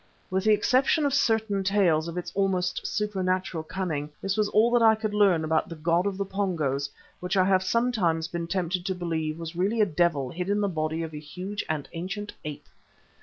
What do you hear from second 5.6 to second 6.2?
the god of